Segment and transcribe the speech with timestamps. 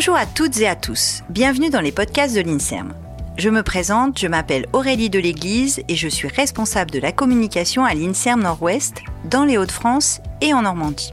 [0.00, 2.94] Bonjour à toutes et à tous, bienvenue dans les podcasts de l'INSERM.
[3.36, 7.84] Je me présente, je m'appelle Aurélie de l'Église et je suis responsable de la communication
[7.84, 11.10] à l'INSERM Nord-Ouest, dans les Hauts-de-France et en Normandie.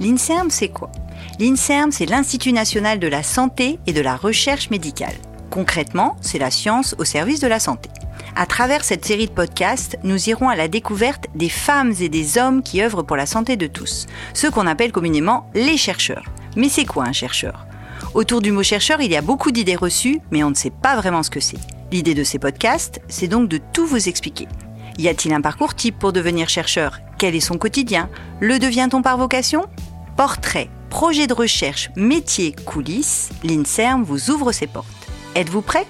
[0.00, 0.92] L'INSERM, c'est quoi?
[1.40, 5.14] L'INSERM, c'est l'Institut national de la santé et de la recherche médicale.
[5.48, 7.88] Concrètement, c'est la science au service de la santé.
[8.34, 12.36] À travers cette série de podcasts, nous irons à la découverte des femmes et des
[12.36, 16.26] hommes qui œuvrent pour la santé de tous, ceux qu'on appelle communément les chercheurs.
[16.54, 17.65] Mais c'est quoi un chercheur?
[18.16, 20.96] Autour du mot chercheur, il y a beaucoup d'idées reçues, mais on ne sait pas
[20.96, 21.58] vraiment ce que c'est.
[21.92, 24.48] L'idée de ces podcasts, c'est donc de tout vous expliquer.
[24.96, 26.98] Y a-t-il un parcours type pour devenir chercheur?
[27.18, 28.08] Quel est son quotidien?
[28.40, 29.66] Le devient-on par vocation?
[30.16, 34.86] Portrait, projet de recherche, métier, coulisses, l'INSERM vous ouvre ses portes.
[35.34, 35.86] Êtes-vous prêts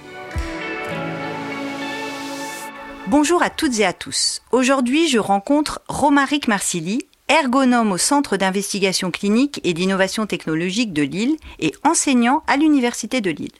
[3.06, 4.42] Bonjour à toutes et à tous.
[4.50, 11.36] Aujourd'hui, je rencontre Romaric Marsili, ergonome au Centre d'investigation clinique et d'innovation technologique de Lille
[11.58, 13.50] et enseignant à l'Université de Lille.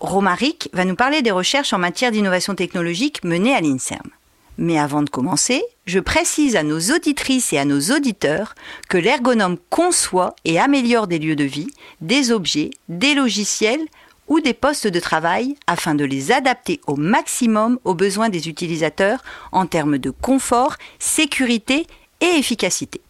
[0.00, 4.10] Romaric va nous parler des recherches en matière d'innovation technologique menées à l'INSERM.
[4.58, 8.54] Mais avant de commencer, je précise à nos auditrices et à nos auditeurs
[8.88, 11.68] que l'ergonome conçoit et améliore des lieux de vie,
[12.00, 13.84] des objets, des logiciels
[14.28, 19.22] ou des postes de travail afin de les adapter au maximum aux besoins des utilisateurs
[19.52, 21.86] en termes de confort, sécurité
[22.20, 23.00] et efficacité.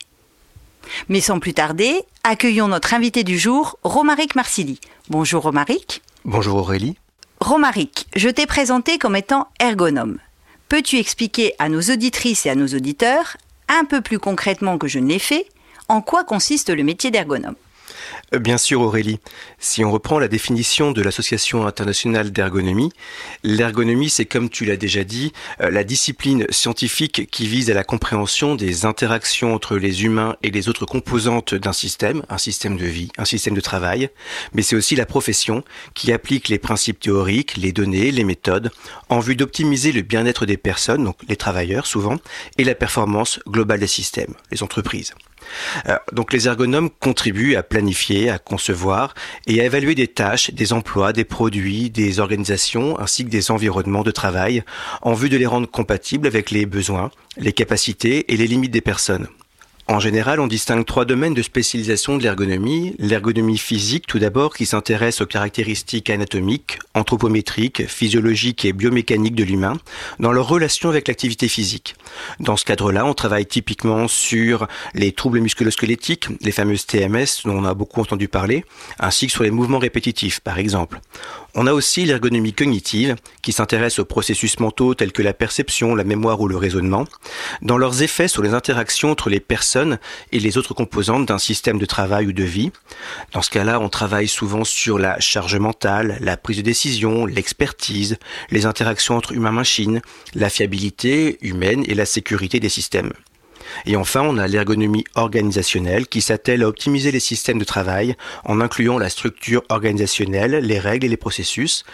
[1.09, 4.81] Mais sans plus tarder, accueillons notre invité du jour, Romaric Marsili.
[5.09, 6.03] Bonjour Romaric.
[6.25, 6.97] Bonjour Aurélie.
[7.41, 10.19] Romaric, je t'ai présenté comme étant ergonome.
[10.69, 13.37] Peux-tu expliquer à nos auditrices et à nos auditeurs,
[13.69, 15.47] un peu plus concrètement que je ne l'ai fait,
[15.89, 17.55] en quoi consiste le métier d'ergonome?
[18.33, 19.21] Bien sûr Aurélie.
[19.59, 22.91] Si on reprend la définition de l'Association internationale d'ergonomie,
[23.43, 27.85] l'ergonomie c'est comme tu l'as déjà dit, euh, la discipline scientifique qui vise à la
[27.85, 32.87] compréhension des interactions entre les humains et les autres composantes d'un système, un système de
[32.87, 34.11] vie, un système de travail,
[34.53, 35.63] mais c'est aussi la profession
[35.95, 38.71] qui applique les principes théoriques, les données, les méthodes,
[39.09, 42.19] en vue d'optimiser le bien-être des personnes, donc les travailleurs souvent,
[42.59, 45.15] et la performance globale des systèmes, les entreprises.
[45.89, 49.15] Euh, donc les ergonomes contribuent à planifier, à concevoir
[49.47, 54.03] et à évaluer des tâches, des emplois, des produits, des organisations ainsi que des environnements
[54.03, 54.63] de travail
[55.03, 58.81] en vue de les rendre compatibles avec les besoins, les capacités et les limites des
[58.81, 59.29] personnes.
[59.89, 62.97] En général, on distingue trois domaines de spécialisation de l'ergonomie.
[62.99, 69.75] L'ergonomie physique, tout d'abord, qui s'intéresse aux caractéristiques anatomiques, anthropométriques, physiologiques et biomécaniques de l'humain,
[70.19, 71.95] dans leur relation avec l'activité physique.
[72.41, 77.65] Dans ce cadre-là, on travaille typiquement sur les troubles musculosquelettiques, les fameuses TMS dont on
[77.65, 78.65] a beaucoup entendu parler,
[78.99, 80.99] ainsi que sur les mouvements répétitifs, par exemple.
[81.59, 86.05] On a aussi l'ergonomie cognitive, qui s'intéresse aux processus mentaux tels que la perception, la
[86.05, 87.07] mémoire ou le raisonnement,
[87.63, 89.99] dans leurs effets sur les interactions entre les personnes
[90.33, 92.73] et les autres composantes d'un système de travail ou de vie.
[93.33, 98.19] Dans ce cas-là, on travaille souvent sur la charge mentale, la prise de décision, l'expertise,
[98.51, 100.03] les interactions entre humains-machines,
[100.35, 103.15] la fiabilité humaine et la sécurité des systèmes.
[103.85, 108.61] Et enfin, on a l'ergonomie organisationnelle qui s'attelle à optimiser les systèmes de travail en
[108.61, 111.85] incluant la structure organisationnelle, les règles et les processus.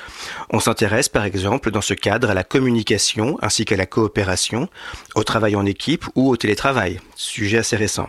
[0.51, 4.69] On s'intéresse par exemple dans ce cadre à la communication ainsi qu'à la coopération,
[5.15, 8.09] au travail en équipe ou au télétravail, sujet assez récent.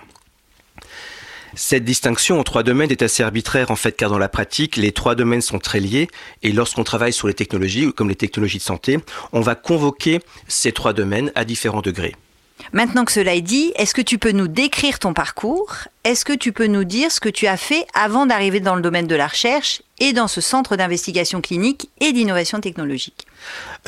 [1.56, 4.92] Cette distinction en trois domaines est assez arbitraire en fait car dans la pratique les
[4.92, 6.08] trois domaines sont très liés
[6.42, 8.98] et lorsqu'on travaille sur les technologies comme les technologies de santé,
[9.34, 12.16] on va convoquer ces trois domaines à différents degrés.
[12.72, 15.76] Maintenant que cela est dit, est-ce que tu peux nous décrire ton parcours?
[16.04, 18.82] Est-ce que tu peux nous dire ce que tu as fait avant d'arriver dans le
[18.82, 23.28] domaine de la recherche et dans ce centre d'investigation clinique et d'innovation technologique?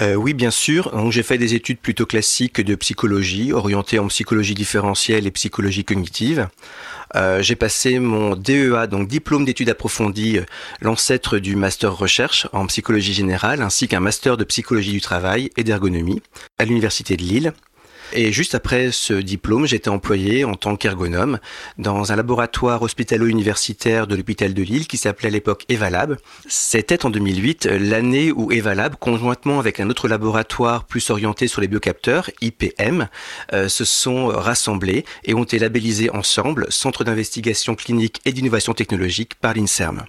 [0.01, 0.91] Euh, Oui, bien sûr.
[1.11, 6.47] j'ai fait des études plutôt classiques de psychologie, orientées en psychologie différentielle et psychologie cognitive.
[7.15, 10.45] Euh, j'ai passé mon DEA, donc diplôme d'études approfondies, euh,
[10.81, 15.63] l'ancêtre du master recherche en psychologie générale, ainsi qu'un master de psychologie du travail et
[15.63, 16.21] d'ergonomie
[16.57, 17.53] à l'université de Lille.
[18.13, 21.39] Et juste après ce diplôme, j'étais employé en tant qu'ergonome
[21.77, 26.17] dans un laboratoire hospitalo-universitaire de l'hôpital de Lille qui s'appelait à l'époque Evalab.
[26.47, 31.67] C'était en 2008 l'année où Evalab, conjointement avec un autre laboratoire plus orienté sur les
[31.67, 33.07] biocapteurs, IPM,
[33.53, 39.35] euh, se sont rassemblés et ont été labellisés ensemble Centre d'investigation clinique et d'innovation technologique
[39.35, 40.05] par l'INSERM.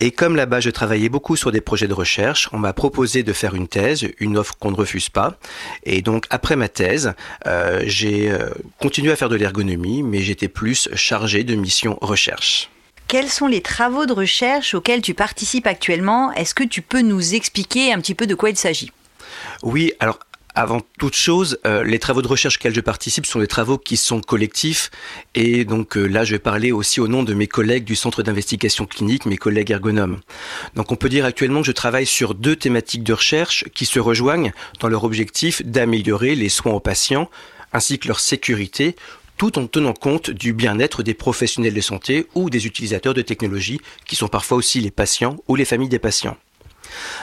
[0.00, 3.32] Et comme là-bas je travaillais beaucoup sur des projets de recherche, on m'a proposé de
[3.32, 5.38] faire une thèse, une offre qu'on ne refuse pas.
[5.84, 7.14] Et donc après ma thèse,
[7.46, 12.70] euh, j'ai euh, continué à faire de l'ergonomie, mais j'étais plus chargé de mission recherche.
[13.08, 16.32] Quels sont les travaux de recherche auxquels tu participes actuellement?
[16.32, 18.90] Est-ce que tu peux nous expliquer un petit peu de quoi il s'agit?
[19.62, 20.18] Oui, alors
[20.58, 23.98] Avant toute chose, euh, les travaux de recherche auxquels je participe sont des travaux qui
[23.98, 24.90] sont collectifs
[25.34, 28.22] et donc euh, là je vais parler aussi au nom de mes collègues du centre
[28.22, 30.18] d'investigation clinique, mes collègues ergonomes.
[30.74, 34.00] Donc on peut dire actuellement que je travaille sur deux thématiques de recherche qui se
[34.00, 37.28] rejoignent dans leur objectif d'améliorer les soins aux patients
[37.74, 38.96] ainsi que leur sécurité
[39.36, 43.82] tout en tenant compte du bien-être des professionnels de santé ou des utilisateurs de technologies
[44.06, 46.38] qui sont parfois aussi les patients ou les familles des patients.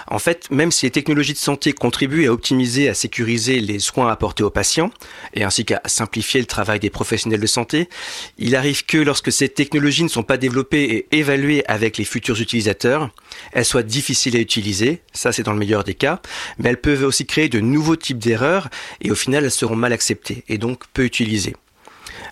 [0.08, 4.10] En fait, même si les technologies de santé contribuent à optimiser, à sécuriser les soins
[4.10, 4.92] apportés aux patients,
[5.34, 7.90] et ainsi qu'à simplifier le travail des professionnels de santé,
[8.38, 12.40] il arrive que lorsque ces technologies ne sont pas développées et évaluées avec les futurs
[12.40, 13.10] utilisateurs,
[13.52, 16.22] elles soient difficiles à utiliser, ça c'est dans le meilleur des cas,
[16.58, 18.70] mais elles peuvent aussi créer de nouveaux types d'erreurs,
[19.02, 21.56] et au final elles seront mal acceptées, et donc peu utilisées.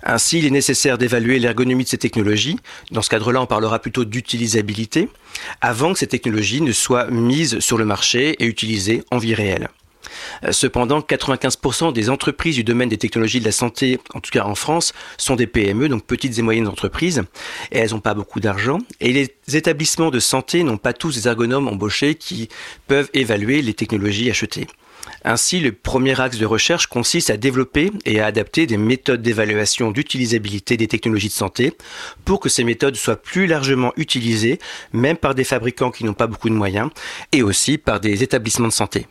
[0.04, 2.58] Ainsi, il est nécessaire d'évaluer l'ergonomie de ces technologies.
[2.92, 5.10] Dans ce cadre-là, on parlera plutôt d'utilisabilité,
[5.62, 9.70] avant que ces technologies ne soient mises sur le marché et utilisées en vie réelle.
[10.44, 14.44] Euh, cependant, 95% des entreprises du domaine des technologies de la santé, en tout cas
[14.44, 17.24] en France, sont des PME, donc petites et moyennes entreprises,
[17.72, 18.80] et elles n'ont pas beaucoup d'argent.
[19.00, 22.50] Et les établissements de santé n'ont pas tous des ergonomes embauchés qui
[22.88, 24.68] peuvent évaluer les technologies achetées.
[25.24, 29.92] Ainsi, le premier axe de recherche consiste à développer et à adapter des méthodes d'évaluation
[29.92, 31.74] d'utilisabilité des technologies de santé
[32.26, 34.60] pour que ces méthodes soient plus largement utilisées,
[34.94, 36.90] même par des fabricants qui n'ont pas beaucoup de moyens,
[37.32, 39.06] et aussi par des établissements de santé.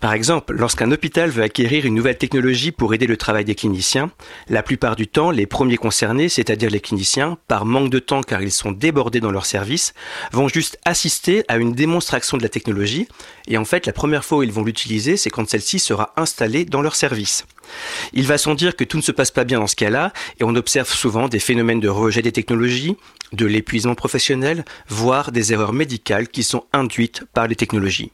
[0.00, 4.12] Par exemple, lorsqu'un hôpital veut acquérir une nouvelle technologie pour aider le travail des cliniciens,
[4.48, 8.40] la plupart du temps, les premiers concernés, c'est-à-dire les cliniciens, par manque de temps car
[8.40, 9.94] ils sont débordés dans leur service,
[10.30, 13.08] vont juste assister à une démonstration de la technologie
[13.48, 16.64] et en fait, la première fois où ils vont l'utiliser, c'est quand celle-ci sera installée
[16.64, 17.44] dans leur service.
[18.12, 20.44] Il va sans dire que tout ne se passe pas bien dans ce cas-là et
[20.44, 22.96] on observe souvent des phénomènes de rejet des technologies,
[23.32, 28.12] de l'épuisement professionnel, voire des erreurs médicales qui sont induites par les technologies.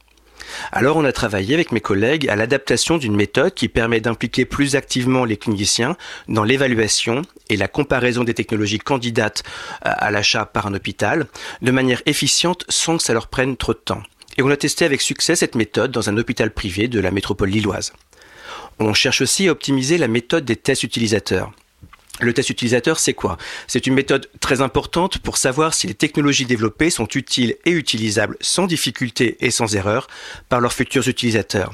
[0.72, 4.76] Alors on a travaillé avec mes collègues à l'adaptation d'une méthode qui permet d'impliquer plus
[4.76, 5.96] activement les cliniciens
[6.28, 9.42] dans l'évaluation et la comparaison des technologies candidates
[9.82, 11.26] à l'achat par un hôpital
[11.62, 14.02] de manière efficiente sans que ça leur prenne trop de temps.
[14.36, 17.50] Et on a testé avec succès cette méthode dans un hôpital privé de la métropole
[17.50, 17.92] lilloise.
[18.78, 21.52] On cherche aussi à optimiser la méthode des tests utilisateurs.
[22.20, 23.38] Le test utilisateur, c'est quoi?
[23.66, 28.36] C'est une méthode très importante pour savoir si les technologies développées sont utiles et utilisables
[28.40, 30.06] sans difficulté et sans erreur
[30.48, 31.72] par leurs futurs utilisateurs.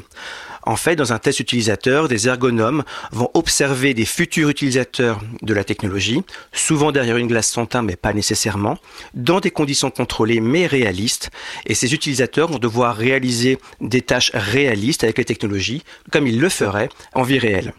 [0.62, 5.64] En fait, dans un test utilisateur, des ergonomes vont observer des futurs utilisateurs de la
[5.64, 6.22] technologie,
[6.52, 8.78] souvent derrière une glace sans teint, mais pas nécessairement,
[9.14, 11.31] dans des conditions contrôlées mais réalistes.
[11.66, 16.48] Et ces utilisateurs vont devoir réaliser des tâches réalistes avec les technologies, comme ils le
[16.48, 17.72] feraient en vie réelle.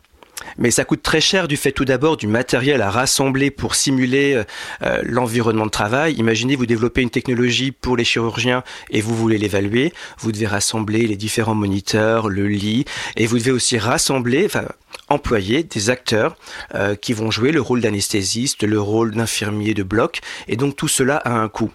[0.57, 4.33] Mais ça coûte très cher du fait tout d'abord du matériel à rassembler pour simuler
[4.33, 4.43] euh,
[4.83, 6.13] euh, l'environnement de travail.
[6.15, 9.93] Imaginez, vous développez une technologie pour les chirurgiens et vous voulez l'évaluer.
[10.19, 12.85] Vous devez rassembler les différents moniteurs, le lit,
[13.15, 14.65] et vous devez aussi rassembler, enfin,
[15.09, 16.35] employer des acteurs
[16.75, 20.87] euh, qui vont jouer le rôle d'anesthésiste, le rôle d'infirmier de bloc, et donc tout
[20.87, 21.71] cela a un coût.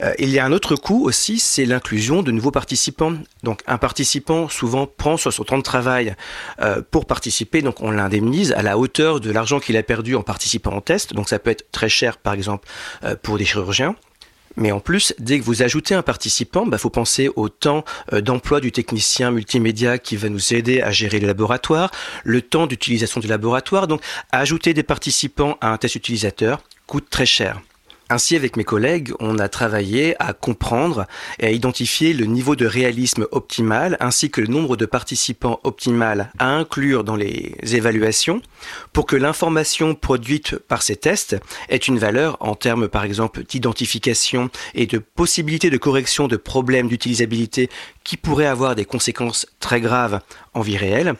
[0.00, 3.14] Euh, il y a un autre coût aussi, c'est l'inclusion de nouveaux participants.
[3.42, 6.14] Donc un participant souvent prend sur son temps de travail
[6.60, 10.22] euh, pour participer, donc on l'indemnise à la hauteur de l'argent qu'il a perdu en
[10.22, 11.14] participant au test.
[11.14, 12.68] Donc ça peut être très cher par exemple
[13.04, 13.96] euh, pour des chirurgiens.
[14.56, 17.84] Mais en plus, dès que vous ajoutez un participant, il bah, faut penser au temps
[18.12, 21.90] d'emploi du technicien multimédia qui va nous aider à gérer le laboratoire,
[22.22, 23.88] le temps d'utilisation du laboratoire.
[23.88, 27.60] Donc, ajouter des participants à un test utilisateur coûte très cher.
[28.10, 31.06] Ainsi, avec mes collègues, on a travaillé à comprendre
[31.38, 36.30] et à identifier le niveau de réalisme optimal ainsi que le nombre de participants optimal
[36.38, 38.42] à inclure dans les évaluations
[38.92, 41.36] pour que l'information produite par ces tests
[41.70, 46.88] ait une valeur en termes par exemple d'identification et de possibilité de correction de problèmes
[46.88, 47.70] d'utilisabilité
[48.04, 50.20] qui pourraient avoir des conséquences très graves
[50.52, 51.14] en vie réelle.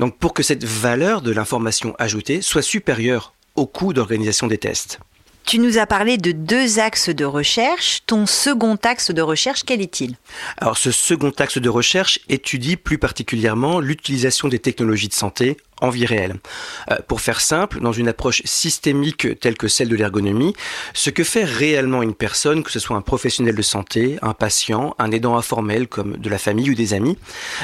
[0.00, 4.98] Donc pour que cette valeur de l'information ajoutée soit supérieure au coût d'organisation des tests.
[5.46, 8.02] Tu nous as parlé de deux axes de recherche.
[8.08, 10.16] Ton second axe de recherche, quel est-il?
[10.56, 15.90] Alors ce second axe de recherche étudie plus particulièrement l'utilisation des technologies de santé en
[15.90, 16.36] vie réelle.
[16.90, 20.54] Euh, pour faire simple, dans une approche systémique telle que celle de l'ergonomie,
[20.94, 24.94] ce que fait réellement une personne, que ce soit un professionnel de santé, un patient,
[24.98, 27.18] un aidant informel comme de la famille ou des amis,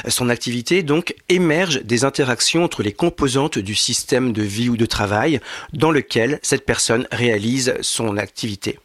[0.08, 4.86] son activité donc émerge des interactions entre les composantes du système de vie ou de
[4.86, 5.40] travail
[5.72, 8.78] dans lequel cette personne réalise son activité.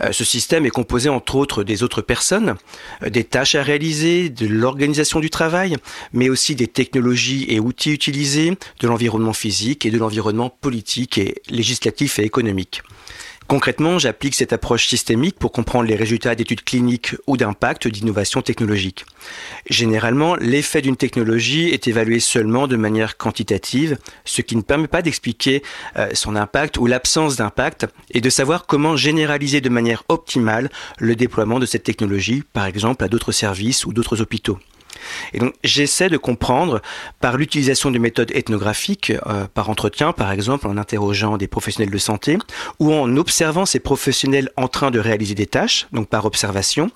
[0.00, 2.54] Euh, ce système est composé entre autres des autres personnes,
[3.02, 5.76] euh, des tâches à réaliser, de l'organisation du travail,
[6.12, 11.42] mais aussi des technologies et outils utilisés, de l'environnement physique et de l'environnement politique et
[11.48, 12.82] législatif et économique.
[13.46, 19.04] Concrètement, j'applique cette approche systémique pour comprendre les résultats d'études cliniques ou d'impact d'innovation technologique.
[19.68, 25.02] Généralement, l'effet d'une technologie est évalué seulement de manière quantitative, ce qui ne permet pas
[25.02, 25.62] d'expliquer
[25.96, 31.14] euh, son impact ou l'absence d'impact et de savoir comment généraliser de manière optimale le
[31.14, 34.58] déploiement de cette technologie, par exemple à d'autres services ou d'autres hôpitaux.
[35.32, 36.82] Et donc j'essaie de comprendre
[37.20, 41.98] par l'utilisation de méthodes ethnographiques, euh, par entretien par exemple, en interrogeant des professionnels de
[41.98, 42.38] santé,
[42.78, 46.90] ou en observant ces professionnels en train de réaliser des tâches, donc par observation,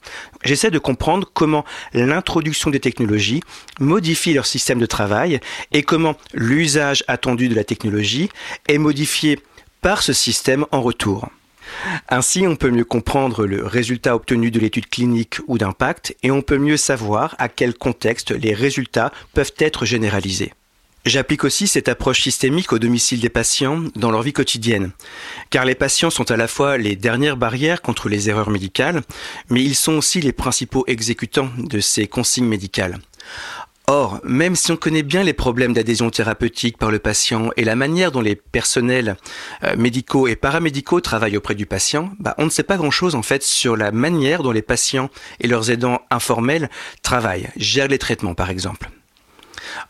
[0.44, 3.42] j'essaie de comprendre comment l'introduction des technologies
[3.80, 5.40] modifie leur système de travail
[5.72, 8.28] et comment l'usage attendu de la technologie
[8.68, 9.38] est modifié
[9.80, 11.28] par ce système en retour.
[12.08, 16.42] Ainsi, on peut mieux comprendre le résultat obtenu de l'étude clinique ou d'impact et on
[16.42, 20.52] peut mieux savoir à quel contexte les résultats peuvent être généralisés.
[21.04, 24.90] J'applique aussi cette approche systémique au domicile des patients dans leur vie quotidienne,
[25.48, 29.02] car les patients sont à la fois les dernières barrières contre les erreurs médicales,
[29.48, 32.98] mais ils sont aussi les principaux exécutants de ces consignes médicales.
[33.90, 37.74] Or, même si on connaît bien les problèmes d'adhésion thérapeutique par le patient et la
[37.74, 39.16] manière dont les personnels
[39.64, 43.22] euh, médicaux et paramédicaux travaillent auprès du patient, bah, on ne sait pas grand-chose en
[43.22, 45.08] fait sur la manière dont les patients
[45.40, 46.68] et leurs aidants informels
[47.02, 48.90] travaillent, gèrent les traitements par exemple.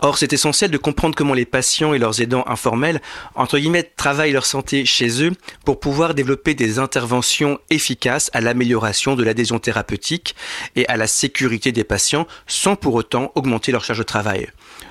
[0.01, 3.01] Or, c'est essentiel de comprendre comment les patients et leurs aidants informels,
[3.35, 5.33] entre guillemets, travaillent leur santé chez eux
[5.65, 10.35] pour pouvoir développer des interventions efficaces à l'amélioration de l'adhésion thérapeutique
[10.77, 14.49] et à la sécurité des patients sans pour autant augmenter leur charge de travail.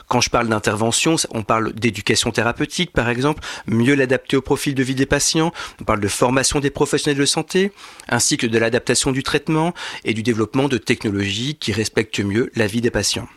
[0.07, 4.83] Quand je parle d'intervention, on parle d'éducation thérapeutique, par exemple, mieux l'adapter au profil de
[4.83, 5.51] vie des patients.
[5.81, 7.71] On parle de formation des professionnels de santé,
[8.07, 9.73] ainsi que de l'adaptation du traitement
[10.05, 13.27] et du développement de technologies qui respectent mieux la vie des patients.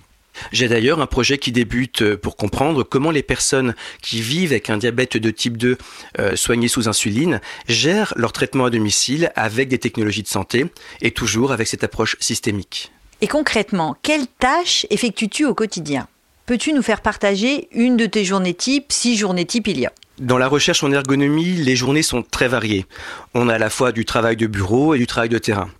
[0.53, 4.71] J'ai d'ailleurs un projet qui débute euh, pour comprendre comment les personnes qui vivent avec
[4.71, 5.79] un diabète de type 2
[6.19, 10.67] euh, soigné sous insuline gèrent leur traitement à domicile avec des technologies de santé
[11.01, 12.93] et toujours avec cette approche systémique.
[13.21, 16.09] Et concrètement, quelles tâches effectues-tu au quotidien?
[16.47, 19.93] Peux-tu nous faire partager une de tes journées types, si journées types il y a
[20.21, 22.85] dans la recherche en ergonomie, les journées sont très variées.
[23.33, 25.71] On a à la fois du travail de bureau et du travail de terrain.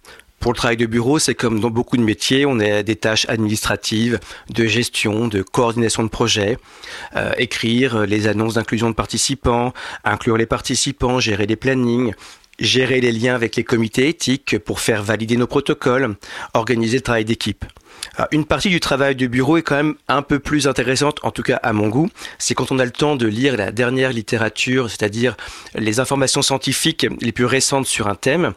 [0.41, 3.27] Pour le travail de bureau, c'est comme dans beaucoup de métiers, on a des tâches
[3.29, 4.19] administratives,
[4.49, 6.57] de gestion, de coordination de projet,
[7.15, 12.15] euh, écrire les annonces d'inclusion de participants, inclure les participants, gérer les plannings,
[12.61, 16.17] gérer les liens avec les comités éthiques pour faire valider nos protocoles,
[16.55, 17.65] organiser le travail d'équipe
[18.33, 21.43] une partie du travail du bureau est quand même un peu plus intéressante, en tout
[21.43, 22.09] cas à mon goût.
[22.39, 25.37] C'est quand on a le temps de lire la dernière littérature, c'est-à-dire
[25.75, 28.53] les informations scientifiques les plus récentes sur un thème,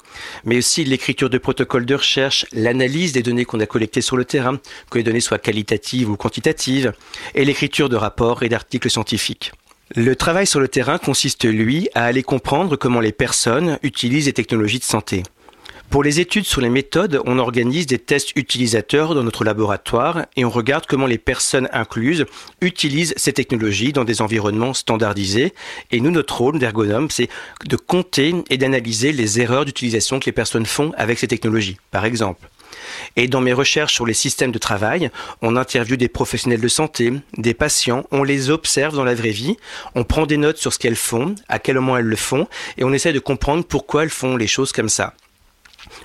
[0.46, 4.26] mais aussi l'écriture de protocoles de recherche, l'analyse des données qu'on a collectées sur le
[4.26, 6.94] terrain, que les données soient qualitatives ou quantitatives,
[7.36, 9.52] et l'écriture de rapports et d'articles scientifiques.
[9.92, 14.34] Le travail sur le terrain consiste, lui, à aller comprendre comment les personnes utilisent les
[14.34, 15.24] technologies de santé.
[15.90, 20.46] Pour les études sur les méthodes, on organise des tests utilisateurs dans notre laboratoire et
[20.46, 22.26] on regarde comment les personnes incluses
[22.62, 25.54] utilisent ces technologies dans des environnements standardisés.
[25.92, 27.30] Et nous, notre rôle d'ergonome, c'est
[27.68, 32.06] de compter et d'analyser les erreurs d'utilisation que les personnes font avec ces technologies, par
[32.06, 32.50] exemple.
[33.16, 35.12] Et dans mes recherches sur les systèmes de travail,
[35.42, 39.58] on interviewe des professionnels de santé, des patients, on les observe dans la vraie vie,
[39.96, 42.84] on prend des notes sur ce qu'elles font, à quel moment elles le font, et
[42.84, 45.14] on essaie de comprendre pourquoi elles font les choses comme ça.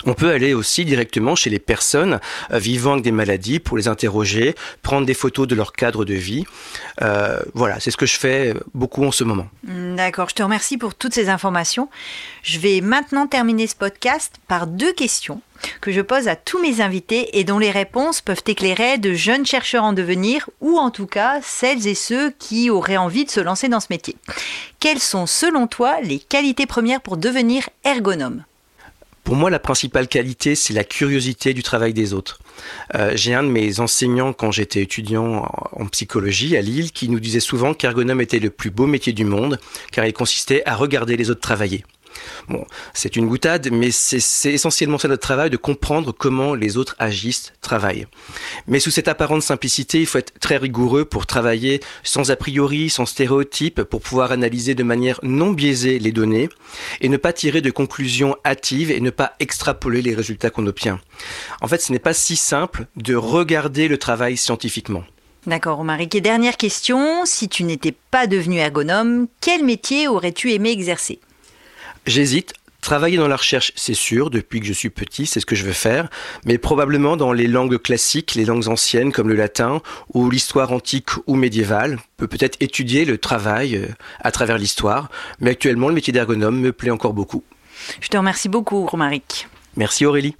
[0.07, 2.21] On peut aller aussi directement chez les personnes
[2.53, 6.15] euh, vivant avec des maladies pour les interroger, prendre des photos de leur cadre de
[6.15, 6.45] vie.
[7.03, 9.49] Euh, voilà, c'est ce que je fais beaucoup en ce moment.
[9.65, 11.89] Mm, d'accord, je te remercie pour toutes ces informations.
[12.43, 15.41] Je vais maintenant terminer ce podcast par deux questions
[15.81, 19.47] que je pose à tous mes invités et dont les réponses peuvent éclairer de jeunes
[19.47, 23.41] chercheurs en devenir ou en tout cas celles et ceux qui auraient envie de se
[23.41, 24.17] lancer dans ce métier.
[24.81, 28.45] Quelles sont selon toi les qualités premières pour devenir ergonome?
[29.29, 32.39] Pour moi, la principale qualité, c'est la curiosité du travail des autres.
[32.95, 37.21] Euh, j'ai un de mes enseignants quand j'étais étudiant en psychologie à Lille qui nous
[37.21, 39.61] disait souvent qu'ergonome était le plus beau métier du monde
[39.93, 41.85] car il consistait à regarder les autres travailler.
[42.49, 46.97] Bon, c'est une boutade, mais c'est essentiellement ça notre travail de comprendre comment les autres
[46.99, 48.07] agissent, travaillent.
[48.67, 52.91] Mais sous cette apparente simplicité, il faut être très rigoureux pour travailler sans a priori,
[52.91, 56.49] sans stéréotypes, pour pouvoir analyser de manière non biaisée les données
[57.01, 61.01] et ne pas tirer de conclusions hâtives et ne pas extrapoler les résultats qu'on obtient.
[61.61, 65.05] En fait, ce n'est pas si simple de regarder le travail scientifiquement.
[65.47, 66.15] D'accord, Romaric.
[66.15, 71.21] Et dernière question, si tu n'étais pas devenu ergonome, quel métier aurais-tu aimé exercer?
[72.09, 72.55] J'hésite.
[72.81, 75.65] Travailler dans la recherche, c'est sûr, depuis que je suis petit, c'est ce que je
[75.65, 76.09] veux faire,
[76.47, 79.83] mais probablement dans les langues classiques, les langues anciennes comme le latin
[80.15, 83.89] ou l'histoire antique ou médiévale, peut peut-être étudier le travail euh,
[84.21, 85.11] à travers l'histoire,
[85.41, 87.45] mais actuellement le métier d'ergonome me plaît encore beaucoup.
[88.01, 89.49] Je te remercie beaucoup, Romaric.
[89.77, 90.35] Merci Aurélie.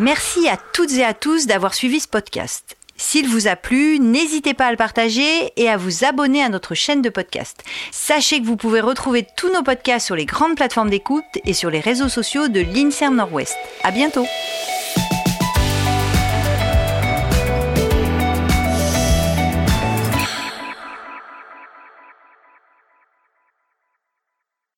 [0.00, 2.76] Merci à toutes et à tous d'avoir suivi ce podcast.
[2.98, 6.74] S'il vous a plu, n'hésitez pas à le partager et à vous abonner à notre
[6.74, 7.62] chaîne de podcast.
[7.92, 11.70] Sachez que vous pouvez retrouver tous nos podcasts sur les grandes plateformes d'écoute et sur
[11.70, 13.56] les réseaux sociaux de l'INSERM Nord-Ouest.
[13.84, 14.26] À bientôt!